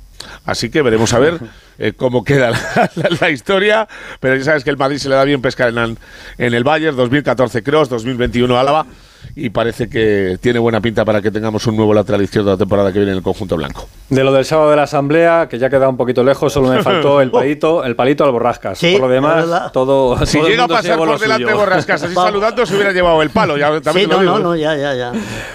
Así 0.47 0.71
que 0.71 0.83
veremos 0.83 1.13
a 1.15 1.19
ver 1.19 1.39
eh, 1.79 1.93
cómo 1.97 2.23
queda 2.25 2.51
la, 2.51 2.91
la- 2.95 3.17
la 3.21 3.31
historia. 3.31 3.89
Pero 4.21 4.37
ya 4.37 4.45
sabes 4.45 4.63
que 4.65 4.71
el 4.71 4.77
Madrid 4.77 4.99
se 4.99 5.09
le 5.09 5.17
da 5.17 5.25
bien 5.25 5.43
pescar 5.43 5.69
en, 5.71 5.99
en 6.39 6.55
el 6.55 6.63
Bayern. 6.65 6.97
2014 6.97 7.63
Cross, 7.63 7.89
2021 7.89 8.57
Álava. 8.59 8.87
Y 9.35 9.51
parece 9.51 9.89
que 9.89 10.37
tiene 10.41 10.59
buena 10.59 10.81
pinta 10.81 11.05
para 11.05 11.23
que 11.23 11.31
tengamos 11.31 11.67
un 11.67 11.77
nuevo 11.77 11.95
lateral 11.95 12.21
izquierdo 12.23 12.51
la 12.51 12.57
temporada 12.57 12.93
que 12.93 12.99
viene 12.99 13.13
en 13.13 13.19
el 13.19 13.23
conjunto 13.23 13.57
blanco. 13.57 13.89
De 14.11 14.23
lo 14.25 14.33
del 14.33 14.45
sábado 14.45 14.71
de 14.71 14.77
la 14.77 14.83
asamblea, 14.83 15.47
que 15.49 15.59
ya 15.59 15.71
queda 15.71 15.89
un 15.89 15.97
poquito 15.97 16.23
lejos, 16.25 16.53
solo 16.53 16.69
me 16.69 16.83
faltó 16.83 17.21
el 17.23 17.31
palito, 17.31 17.83
el 17.85 17.95
palito 17.97 18.25
al 18.25 18.33
borrascas. 18.33 18.79
Sí, 18.79 18.93
por 18.93 19.03
lo 19.03 19.09
demás, 19.09 19.73
todo. 19.73 20.27
Si 20.27 20.39
todo 20.39 20.49
llega 20.49 20.65
a 20.65 20.69
pasar 20.69 20.99
por 20.99 21.19
delante 21.19 21.45
suyo. 21.45 21.57
Borrascas 21.57 22.03
así 22.03 22.15
saludando, 22.15 22.67
se 22.67 22.75
hubiera 22.75 22.93
llevado 22.93 23.23
el 23.23 23.31
palo. 23.31 23.57
Ya, 23.57 23.81
también 23.81 24.07
Sí, 24.09 24.13
lo 24.13 24.17
no, 24.17 24.23
digo. 24.23 24.39
no, 24.39 24.45
no, 24.51 24.57
ya, 24.57 24.77
ya, 24.77 24.95
ya. 24.95 25.13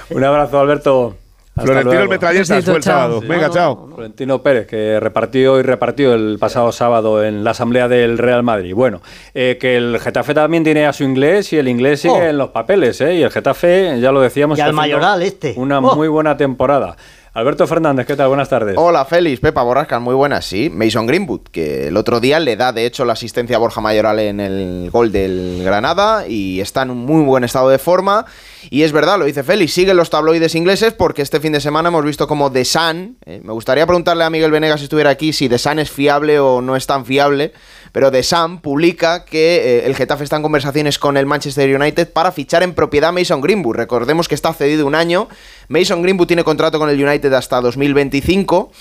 Un 0.10 0.24
abrazo, 0.24 0.60
Alberto. 0.60 1.18
Florentino 1.62 2.02
el 2.02 2.08
Besito, 2.08 2.62
fue 2.62 2.76
el 2.78 2.84
sábado. 2.84 3.22
Sí. 3.22 3.28
Venga, 3.28 3.42
No, 3.44 3.48
no, 3.48 3.54
chao. 3.54 3.88
Florentino 3.96 4.42
Pérez, 4.44 4.68
que 4.68 5.00
repartió 5.00 5.60
y 5.60 5.64
repartió 5.64 6.14
el 6.14 6.38
pasado 6.40 6.72
sábado 6.72 7.24
en 7.24 7.44
la 7.44 7.52
asamblea 7.52 7.88
del 7.88 8.18
Real 8.18 8.44
Madrid. 8.44 8.74
Bueno, 8.74 9.02
eh, 9.34 9.58
que 9.60 9.78
el 9.78 10.00
Getafe 10.00 10.34
también 10.34 10.64
tiene 10.64 10.86
a 10.86 10.94
su 10.94 11.04
inglés 11.04 11.52
y 11.54 11.58
el 11.58 11.68
inglés 11.68 12.02
sigue 12.02 12.14
Oh. 12.14 12.22
en 12.24 12.38
los 12.38 12.50
papeles, 12.50 13.00
¿eh? 13.02 13.16
Y 13.16 13.24
el 13.24 13.32
Getafe, 13.32 14.00
ya 14.00 14.12
lo 14.12 14.22
decíamos, 14.22 14.58
Y 14.58 14.62
al 14.62 14.74
Mayoral 14.74 15.22
este. 15.24 15.54
Una 15.58 15.80
Oh. 15.80 15.96
muy 15.96 16.08
buena 16.08 16.38
temporada. 16.38 16.96
Alberto 17.34 17.68
Fernández, 17.68 18.08
¿qué 18.08 18.16
tal? 18.16 18.30
Buenas 18.30 18.50
tardes. 18.50 18.74
Hola 18.80 19.06
Félix, 19.06 19.40
Pepa 19.40 19.62
Borrasca, 19.62 20.00
muy 20.00 20.16
buenas, 20.16 20.44
sí. 20.44 20.72
Mason 20.74 21.06
Greenwood, 21.06 21.42
que 21.52 21.90
el 21.90 21.96
otro 21.98 22.20
día 22.20 22.40
le 22.40 22.56
da 22.56 22.74
de 22.74 22.88
hecho 22.88 23.06
la 23.06 23.14
asistencia 23.14 23.58
a 23.58 23.60
Borja 23.60 23.80
Mayoral 23.80 24.18
en 24.18 24.40
el 24.40 24.90
gol 24.92 25.12
del 25.12 25.62
Granada 25.64 26.28
y 26.28 26.60
está 26.62 26.82
en 26.82 26.90
un 26.90 27.06
muy 27.06 27.24
buen 27.24 27.44
estado 27.44 27.70
de 27.70 27.78
forma. 27.78 28.26
Y 28.70 28.84
es 28.84 28.92
verdad, 28.92 29.18
lo 29.18 29.26
dice 29.26 29.44
Félix, 29.44 29.74
siguen 29.74 29.98
los 29.98 30.10
tabloides 30.10 30.56
ingleses 30.56 30.94
porque 30.94 31.22
este 31.22 31.40
fin 31.40 31.54
de 31.54 31.62
semana 31.62 31.90
hemos 31.90 32.04
visto 32.04 32.28
como 32.28 32.52
The 32.52 32.66
Sun, 32.66 33.18
eh, 33.26 33.42
me 33.44 33.54
gustaría 33.54 33.86
preguntarle 33.86 34.24
a 34.24 34.30
Miguel 34.30 34.52
Venegas 34.52 34.80
si 34.80 34.86
estuviera 34.86 35.10
aquí 35.10 35.34
si 35.34 35.48
The 35.48 35.58
Sun 35.58 35.80
es 35.80 35.90
fiable 35.90 36.40
o 36.40 36.62
no 36.62 36.76
es 36.76 36.86
tan 36.86 37.06
fiable, 37.06 37.54
pero 37.92 38.12
The 38.12 38.24
Sun 38.24 38.60
publica 38.60 39.26
que 39.26 39.58
eh, 39.58 39.86
el 39.86 39.96
Getafe 39.96 40.24
está 40.24 40.36
en 40.36 40.42
conversaciones 40.42 41.00
con 41.00 41.18
el 41.18 41.26
Manchester 41.26 41.74
United 41.74 42.12
para 42.12 42.32
fichar 42.32 42.64
en 42.64 42.74
propiedad 42.74 43.10
a 43.10 43.14
Mason 43.14 43.42
Greenwood. 43.42 43.76
Recordemos 43.76 44.28
que 44.28 44.36
está 44.36 44.54
cedido 44.54 44.86
un 44.86 44.96
año, 44.96 45.30
Mason 45.70 46.02
Greenwood 46.02 46.28
tiene 46.28 46.44
contrato 46.44 46.80
con 46.80 46.90
el 46.90 47.04
United 47.04 47.32
hasta 47.34 47.62
2025. 47.62 48.72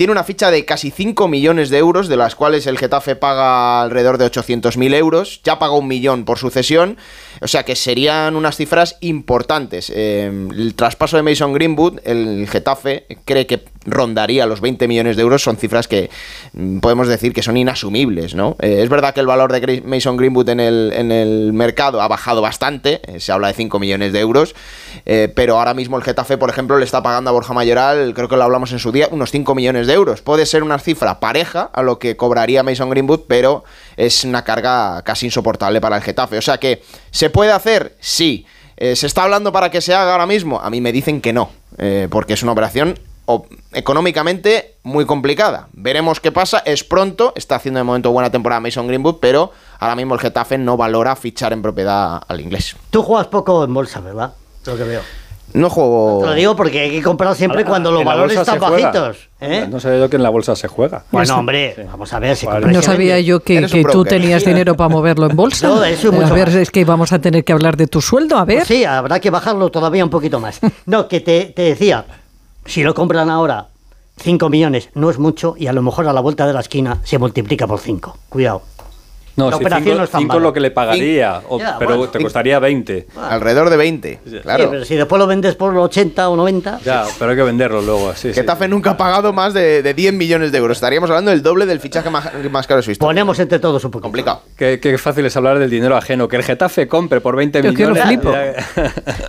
Tiene 0.00 0.12
una 0.12 0.24
ficha 0.24 0.50
de 0.50 0.64
casi 0.64 0.90
5 0.90 1.28
millones 1.28 1.68
de 1.68 1.76
euros, 1.76 2.08
de 2.08 2.16
las 2.16 2.34
cuales 2.34 2.66
el 2.66 2.78
Getafe 2.78 3.16
paga 3.16 3.82
alrededor 3.82 4.16
de 4.16 4.24
800.000 4.24 4.94
euros. 4.94 5.42
Ya 5.44 5.58
paga 5.58 5.74
un 5.74 5.88
millón 5.88 6.24
por 6.24 6.38
su 6.38 6.48
cesión. 6.48 6.96
O 7.42 7.48
sea 7.48 7.64
que 7.64 7.76
serían 7.76 8.34
unas 8.34 8.56
cifras 8.56 8.96
importantes. 9.00 9.92
Eh, 9.94 10.24
el 10.56 10.74
traspaso 10.74 11.18
de 11.18 11.22
Mason 11.22 11.52
Greenwood, 11.52 11.98
el 12.04 12.48
Getafe 12.48 13.08
cree 13.26 13.46
que 13.46 13.62
rondaría 13.84 14.46
los 14.46 14.62
20 14.62 14.88
millones 14.88 15.16
de 15.16 15.22
euros. 15.22 15.42
Son 15.42 15.58
cifras 15.58 15.86
que 15.86 16.08
mm, 16.54 16.78
podemos 16.78 17.06
decir 17.06 17.34
que 17.34 17.42
son 17.42 17.58
inasumibles, 17.58 18.34
¿no? 18.34 18.56
Eh, 18.60 18.80
es 18.82 18.88
verdad 18.88 19.12
que 19.12 19.20
el 19.20 19.26
valor 19.26 19.52
de 19.52 19.82
Mason 19.84 20.16
Greenwood 20.16 20.48
en 20.48 20.60
el, 20.60 20.92
en 20.94 21.12
el 21.12 21.52
mercado 21.52 22.00
ha 22.00 22.08
bajado 22.08 22.40
bastante. 22.40 23.02
eh, 23.06 23.20
se 23.20 23.32
habla 23.32 23.48
de 23.48 23.54
5 23.54 23.78
millones 23.78 24.14
de 24.14 24.20
euros. 24.20 24.54
pero 25.04 25.58
ahora 25.58 25.74
mismo 25.74 25.98
el 25.98 26.02
Getafe, 26.02 26.38
por 26.38 26.48
ejemplo, 26.48 26.78
le 26.78 26.86
está 26.86 27.02
pagando 27.02 27.28
a 27.28 27.32
Borja 27.34 27.52
Mayoral, 27.52 28.14
creo 28.14 28.28
que 28.28 28.36
lo 28.36 28.44
hablamos 28.44 28.72
en 28.72 28.78
su 28.78 28.92
día, 28.92 29.06
unos 29.10 29.30
5 29.30 29.54
millones 29.54 29.86
de 29.86 29.89
euros. 29.90 30.22
Puede 30.22 30.46
ser 30.46 30.62
una 30.62 30.78
cifra 30.78 31.20
pareja 31.20 31.70
a 31.72 31.82
lo 31.82 31.98
que 31.98 32.16
cobraría 32.16 32.62
Mason 32.62 32.90
Greenwood, 32.90 33.22
pero 33.26 33.64
es 33.96 34.24
una 34.24 34.44
carga 34.44 35.02
casi 35.02 35.26
insoportable 35.26 35.80
para 35.80 35.96
el 35.96 36.02
Getafe. 36.02 36.38
O 36.38 36.42
sea 36.42 36.58
que, 36.58 36.82
¿se 37.10 37.30
puede 37.30 37.52
hacer? 37.52 37.96
Sí. 38.00 38.46
Eh, 38.76 38.96
¿Se 38.96 39.06
está 39.06 39.24
hablando 39.24 39.52
para 39.52 39.70
que 39.70 39.80
se 39.80 39.94
haga 39.94 40.12
ahora 40.12 40.26
mismo? 40.26 40.60
A 40.60 40.70
mí 40.70 40.80
me 40.80 40.92
dicen 40.92 41.20
que 41.20 41.32
no, 41.32 41.50
eh, 41.78 42.08
porque 42.10 42.32
es 42.32 42.42
una 42.42 42.52
operación 42.52 42.98
económicamente 43.72 44.76
muy 44.82 45.06
complicada. 45.06 45.68
Veremos 45.72 46.20
qué 46.20 46.32
pasa. 46.32 46.62
Es 46.64 46.82
pronto, 46.84 47.32
está 47.36 47.56
haciendo 47.56 47.78
de 47.78 47.84
momento 47.84 48.10
buena 48.10 48.30
temporada 48.30 48.60
Mason 48.60 48.86
Greenwood, 48.86 49.16
pero 49.20 49.52
ahora 49.78 49.96
mismo 49.96 50.14
el 50.14 50.20
Getafe 50.20 50.58
no 50.58 50.76
valora 50.76 51.14
fichar 51.16 51.52
en 51.52 51.62
propiedad 51.62 52.22
al 52.26 52.40
inglés. 52.40 52.76
Tú 52.90 53.02
juegas 53.02 53.28
poco 53.28 53.64
en 53.64 53.72
bolsa, 53.72 54.00
¿verdad? 54.00 54.34
Lo 54.66 54.76
que 54.76 54.84
veo. 54.84 55.02
No 55.52 55.70
juego. 55.70 56.20
Te 56.20 56.26
lo 56.26 56.34
digo 56.34 56.56
porque 56.56 56.80
hay 56.80 56.90
que 56.90 57.02
comprar 57.02 57.34
siempre 57.34 57.64
cuando 57.64 57.90
los 57.90 58.04
valores 58.04 58.36
bolsa 58.36 58.54
están 58.54 58.70
bajitos. 58.70 59.28
¿eh? 59.40 59.66
No 59.70 59.80
sabía 59.80 60.00
yo 60.00 60.10
que 60.10 60.16
en 60.16 60.22
la 60.22 60.30
bolsa 60.30 60.54
se 60.56 60.68
juega. 60.68 61.04
Bueno, 61.10 61.38
hombre, 61.38 61.74
vamos 61.90 62.12
a 62.12 62.18
ver 62.18 62.36
si 62.36 62.46
Vale. 62.46 62.72
No 62.72 62.82
sabía 62.82 63.20
yo 63.20 63.40
que, 63.40 63.66
tú 63.90 64.04
tenías 64.04 64.44
dinero 64.44 64.76
para 64.76 64.88
moverlo 64.88 65.28
en 65.28 65.36
bolsa. 65.36 65.68
No, 65.68 65.84
eso 65.84 66.08
y 66.08 66.10
a 66.10 66.20
mucho 66.20 66.34
ver, 66.34 66.48
más. 66.48 66.56
es 66.56 66.70
que 66.70 66.84
vamos 66.84 67.12
a 67.12 67.20
tener 67.20 67.44
que 67.44 67.52
hablar 67.52 67.76
de 67.76 67.86
tu 67.86 68.00
sueldo, 68.00 68.36
a 68.36 68.44
ver. 68.44 68.58
Pues 68.58 68.68
sí, 68.68 68.84
habrá 68.84 69.20
que 69.20 69.30
bajarlo 69.30 69.70
todavía 69.70 70.04
un 70.04 70.10
poquito 70.10 70.40
más. 70.40 70.60
No, 70.86 71.08
que 71.08 71.20
te, 71.20 71.46
te 71.46 71.62
decía, 71.62 72.04
si 72.64 72.82
lo 72.82 72.94
compran 72.94 73.30
ahora 73.30 73.68
5 74.18 74.48
millones, 74.48 74.90
no 74.94 75.10
es 75.10 75.18
mucho 75.18 75.54
y 75.56 75.66
a 75.66 75.72
lo 75.72 75.82
mejor 75.82 76.06
a 76.08 76.12
la 76.12 76.20
vuelta 76.20 76.46
de 76.46 76.52
la 76.52 76.60
esquina 76.60 76.98
se 77.04 77.18
multiplica 77.18 77.66
por 77.66 77.80
5. 77.80 78.16
Cuidado. 78.28 78.62
No, 79.40 79.50
La 79.50 79.56
si 79.56 79.62
operación 79.62 79.84
cinco, 79.84 79.98
no 79.98 80.04
es 80.04 80.10
tan 80.10 80.20
cinco 80.20 80.32
es 80.32 80.36
mala. 80.36 80.46
lo 80.48 80.52
que 80.52 80.60
le 80.60 80.70
pagaría, 80.70 81.40
o- 81.48 81.58
Ya, 81.58 81.76
pero 81.78 81.96
bueno. 81.96 82.10
te 82.12 82.20
costaría 82.22 82.58
20. 82.58 83.06
Alrededor 83.28 83.70
de 83.70 83.76
20. 83.76 84.20
Claro. 84.42 84.64
Sí, 84.64 84.68
pero 84.70 84.84
si 84.84 84.94
después 84.96 85.18
lo 85.18 85.26
vendes 85.26 85.54
por 85.56 85.76
80 85.76 86.28
o 86.28 86.36
90. 86.36 86.80
Ya, 86.84 87.04
pero 87.18 87.30
hay 87.32 87.36
que 87.36 87.42
venderlo 87.42 87.82
luego. 87.82 88.12
Sí, 88.14 88.28
sí. 88.28 88.34
Getafe 88.34 88.68
nunca 88.68 88.90
ha 88.90 88.96
pagado 88.96 89.32
más 89.32 89.54
de, 89.54 89.82
de 89.82 89.94
10 89.94 90.12
millones 90.14 90.52
de 90.52 90.58
euros. 90.58 90.76
Estaríamos 90.76 91.10
hablando 91.10 91.30
del 91.30 91.42
doble 91.42 91.66
del 91.66 91.80
fichaje 91.80 92.10
más, 92.10 92.28
más 92.50 92.66
caro 92.66 92.78
de 92.78 92.82
su 92.84 92.90
historia. 92.90 93.08
Ponemos 93.08 93.38
entre 93.38 93.58
todos 93.58 93.84
un 93.84 93.90
poquito. 93.90 94.02
Complicado. 94.02 94.42
Qué, 94.56 94.78
qué 94.80 94.96
fácil 94.98 95.24
es 95.26 95.36
hablar 95.36 95.58
del 95.58 95.70
dinero 95.70 95.96
ajeno. 95.96 96.28
Que 96.28 96.36
el 96.36 96.42
Getafe 96.42 96.86
compre 96.88 97.20
por 97.20 97.36
20 97.36 97.62
Yo 97.62 97.74
que 97.74 97.82
lo 97.84 97.90
millones. 97.90 98.04
flipo. 98.06 98.32
ya- 98.32 98.52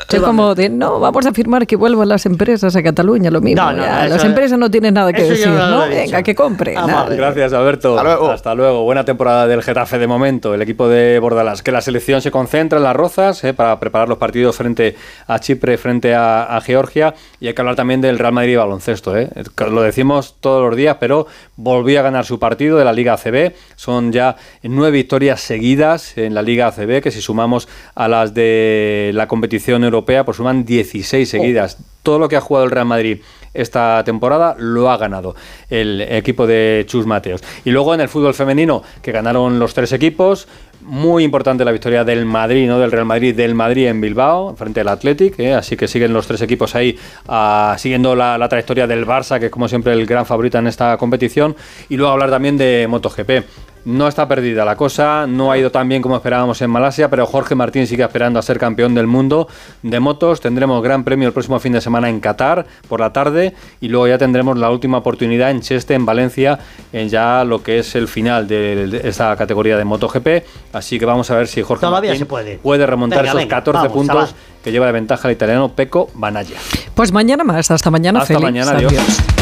Es 0.09 0.21
como 0.21 0.55
de, 0.55 0.69
no, 0.69 0.99
vamos 0.99 1.25
a 1.25 1.33
firmar 1.33 1.65
que 1.65 1.75
vuelvan 1.75 2.09
las 2.09 2.25
empresas 2.25 2.75
a 2.75 2.83
Cataluña, 2.83 3.31
lo 3.31 3.41
mismo. 3.41 3.61
No, 3.63 3.71
no, 3.73 3.83
ya, 3.83 4.07
las 4.07 4.23
empresas 4.23 4.57
no 4.59 4.69
tienen 4.69 4.93
nada 4.93 5.13
que 5.13 5.21
yo 5.23 5.29
decir, 5.29 5.47
no. 5.47 5.87
Venga, 5.87 6.21
que 6.23 6.35
compre. 6.35 6.75
Ah. 6.77 7.05
Gracias, 7.09 7.53
Alberto. 7.53 7.91
Hasta 7.97 8.03
luego. 8.03 8.31
Hasta 8.31 8.55
luego. 8.55 8.83
Buena 8.83 9.05
temporada 9.05 9.47
del 9.47 9.61
Getafe 9.63 9.97
de 10.01 10.07
momento. 10.07 10.53
El 10.53 10.61
equipo 10.61 10.89
de 10.89 11.17
Bordalas. 11.19 11.63
Que 11.63 11.71
la 11.71 11.79
selección 11.79 12.21
se 12.21 12.31
concentra 12.31 12.77
en 12.77 12.83
las 12.83 12.95
rozas 12.95 13.41
eh, 13.45 13.53
para 13.53 13.79
preparar 13.79 14.09
los 14.09 14.17
partidos 14.17 14.57
frente 14.57 14.95
a 15.27 15.39
Chipre, 15.39 15.77
frente 15.77 16.13
a, 16.13 16.43
a 16.43 16.59
Georgia. 16.59 17.13
Y 17.39 17.47
hay 17.47 17.53
que 17.53 17.61
hablar 17.61 17.77
también 17.77 18.01
del 18.01 18.19
Real 18.19 18.33
Madrid 18.33 18.53
y 18.53 18.55
baloncesto. 18.57 19.15
eh. 19.17 19.29
Lo 19.69 19.81
decimos 19.81 20.35
todos 20.41 20.67
los 20.67 20.75
días, 20.75 20.97
pero 20.99 21.27
volvió 21.55 21.99
a 21.99 22.03
ganar 22.03 22.25
su 22.25 22.37
partido 22.39 22.77
de 22.77 22.83
la 22.83 22.91
Liga 22.91 23.13
ACB. 23.13 23.53
Son 23.75 24.11
ya 24.11 24.35
nueve 24.63 24.97
victorias 24.97 25.39
seguidas 25.41 26.17
en 26.17 26.33
la 26.33 26.41
Liga 26.41 26.67
ACB, 26.67 27.01
que 27.01 27.11
si 27.11 27.21
sumamos 27.21 27.69
a 27.95 28.07
las 28.07 28.33
de 28.33 29.11
la 29.13 29.27
competición 29.27 29.83
europea, 29.83 30.25
pues 30.25 30.37
suman 30.37 30.65
16 30.65 31.29
seguidas. 31.29 31.77
Todo 32.03 32.19
lo 32.19 32.27
que 32.27 32.35
ha 32.35 32.41
jugado 32.41 32.65
el 32.65 32.71
Real 32.71 32.85
Madrid 32.85 33.19
esta 33.53 34.03
temporada 34.03 34.55
lo 34.57 34.89
ha 34.89 34.97
ganado 34.97 35.35
el 35.69 36.01
equipo 36.01 36.47
de 36.47 36.85
Chus 36.87 37.05
Mateos. 37.05 37.43
Y 37.65 37.71
luego 37.71 37.93
en 37.93 38.01
el 38.01 38.09
fútbol 38.09 38.33
femenino, 38.33 38.83
que 39.01 39.11
ganaron 39.11 39.59
los 39.59 39.73
tres 39.73 39.91
equipos, 39.91 40.47
muy 40.81 41.23
importante 41.23 41.63
la 41.65 41.71
victoria 41.71 42.03
del 42.03 42.25
Madrid, 42.25 42.67
no 42.67 42.79
del 42.79 42.91
Real 42.91 43.05
Madrid, 43.05 43.35
del 43.35 43.53
Madrid 43.53 43.87
en 43.87 44.01
Bilbao, 44.01 44.55
frente 44.55 44.81
al 44.81 44.87
Athletic, 44.87 45.37
¿eh? 45.39 45.53
así 45.53 45.77
que 45.77 45.87
siguen 45.87 46.13
los 46.13 46.27
tres 46.27 46.41
equipos 46.41 46.75
ahí 46.75 46.97
ah, 47.27 47.75
siguiendo 47.77 48.15
la, 48.15 48.37
la 48.37 48.49
trayectoria 48.49 48.87
del 48.87 49.05
Barça, 49.05 49.39
que 49.39 49.47
es 49.47 49.51
como 49.51 49.67
siempre 49.67 49.93
el 49.93 50.05
gran 50.05 50.25
favorito 50.25 50.57
en 50.57 50.67
esta 50.67 50.97
competición, 50.97 51.55
y 51.89 51.97
luego 51.97 52.13
hablar 52.13 52.29
también 52.29 52.57
de 52.57 52.87
MotoGP. 52.89 53.70
No 53.83 54.07
está 54.07 54.27
perdida 54.27 54.63
la 54.63 54.75
cosa, 54.75 55.25
no 55.27 55.51
ha 55.51 55.57
ido 55.57 55.71
tan 55.71 55.89
bien 55.89 56.03
como 56.03 56.15
esperábamos 56.15 56.61
en 56.61 56.69
Malasia, 56.69 57.09
pero 57.09 57.25
Jorge 57.25 57.55
Martín 57.55 57.87
sigue 57.87 58.03
esperando 58.03 58.37
a 58.37 58.41
ser 58.43 58.59
campeón 58.59 58.93
del 58.93 59.07
mundo 59.07 59.47
de 59.81 59.99
motos. 59.99 60.39
Tendremos 60.39 60.83
gran 60.83 61.03
premio 61.03 61.27
el 61.27 61.33
próximo 61.33 61.59
fin 61.59 61.73
de 61.73 61.81
semana 61.81 62.07
en 62.07 62.19
Qatar 62.19 62.67
por 62.87 62.99
la 62.99 63.11
tarde 63.11 63.55
y 63.79 63.87
luego 63.87 64.07
ya 64.07 64.19
tendremos 64.19 64.57
la 64.57 64.69
última 64.69 64.99
oportunidad 64.99 65.49
en 65.49 65.61
Cheste, 65.61 65.95
en 65.95 66.05
Valencia, 66.05 66.59
en 66.93 67.09
ya 67.09 67.43
lo 67.43 67.63
que 67.63 67.79
es 67.79 67.95
el 67.95 68.07
final 68.07 68.47
de, 68.47 69.01
esta 69.03 69.35
categoría 69.35 69.77
de 69.77 69.83
MotoGP. 69.83 70.27
Así 70.73 70.99
que 70.99 71.05
vamos 71.05 71.31
a 71.31 71.35
ver 71.35 71.47
si 71.47 71.63
Jorge 71.63 71.81
Todavía 71.81 72.11
Martín 72.11 72.27
se 72.27 72.59
puede. 72.61 72.85
remontar 72.85 73.19
Venga, 73.19 73.31
esos 73.31 73.41
venga, 73.41 73.55
14 73.55 73.77
vamos, 73.77 73.93
puntos 73.93 74.35
que 74.63 74.71
lleva 74.71 74.85
de 74.85 74.91
ventaja 74.91 75.27
el 75.27 75.33
italiano 75.33 75.69
Pecco 75.69 76.09
Banaya. 76.13 76.57
Pues 76.93 77.11
mañana 77.11 77.43
más, 77.43 77.71
hasta 77.71 77.89
mañana, 77.89 78.19
Hasta 78.19 78.35
Félix. 78.35 78.43
mañana, 78.43 78.71
adiós. 78.77 78.93
Adiós. 78.93 79.41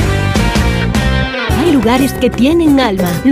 Hay 1.59 1.73
lugares 1.73 2.13
que 2.13 2.29
tienen 2.29 2.79
alma. 2.79 3.11